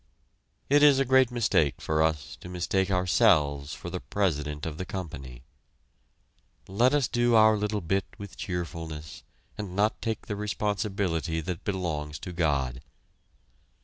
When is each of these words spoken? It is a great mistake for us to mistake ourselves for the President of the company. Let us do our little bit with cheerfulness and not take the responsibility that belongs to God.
It 0.67 0.81
is 0.81 0.97
a 0.97 1.05
great 1.05 1.29
mistake 1.29 1.79
for 1.79 2.01
us 2.01 2.35
to 2.37 2.49
mistake 2.49 2.89
ourselves 2.89 3.75
for 3.75 3.91
the 3.91 3.99
President 3.99 4.65
of 4.65 4.79
the 4.79 4.83
company. 4.83 5.43
Let 6.67 6.95
us 6.95 7.07
do 7.07 7.35
our 7.35 7.55
little 7.55 7.81
bit 7.81 8.05
with 8.17 8.35
cheerfulness 8.35 9.21
and 9.59 9.75
not 9.75 10.01
take 10.01 10.25
the 10.25 10.35
responsibility 10.35 11.39
that 11.41 11.63
belongs 11.63 12.17
to 12.25 12.33
God. 12.33 12.81